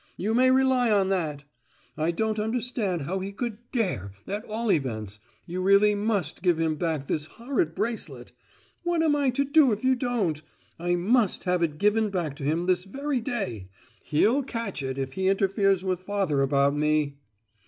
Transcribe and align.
You 0.17 0.33
may 0.33 0.49
rely 0.49 0.89
on 0.91 1.09
that! 1.09 1.43
I 1.95 2.09
don't 2.09 2.39
understand 2.39 3.03
how 3.03 3.19
he 3.19 3.31
could 3.31 3.59
dare—at 3.71 4.43
all 4.45 4.71
events, 4.71 5.19
you 5.45 5.61
really 5.61 5.93
must 5.93 6.41
give 6.41 6.57
him 6.59 6.73
back 6.75 7.05
this 7.05 7.27
horrid 7.27 7.75
bracelet. 7.75 8.31
What 8.81 9.03
am 9.03 9.15
I 9.15 9.29
to 9.29 9.45
do 9.45 9.71
if 9.71 9.83
you 9.83 9.93
don't? 9.93 10.41
I 10.79 10.95
must 10.95 11.43
have 11.43 11.61
it 11.61 11.77
given 11.77 12.09
back 12.09 12.35
to 12.37 12.43
him 12.43 12.65
this 12.65 12.83
very 12.83 13.21
day. 13.21 13.67
He'll 14.01 14.41
catch 14.41 14.81
it 14.81 14.97
if 14.97 15.13
he 15.13 15.27
interferes 15.27 15.83
with 15.83 15.99
father 15.99 16.41
about 16.41 16.75
me!" 16.75 17.17